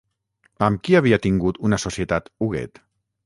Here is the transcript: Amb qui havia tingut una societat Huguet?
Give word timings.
Amb 0.67 0.81
qui 0.87 0.97
havia 0.99 1.19
tingut 1.27 1.61
una 1.69 1.79
societat 1.85 2.33
Huguet? 2.47 2.85